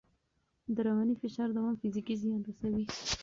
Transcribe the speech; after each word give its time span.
د 0.75 0.77
رواني 0.87 1.15
فشار 1.21 1.49
دوام 1.57 1.75
فزیکي 1.81 2.15
زیان 2.21 2.41
رسوي. 2.49 2.85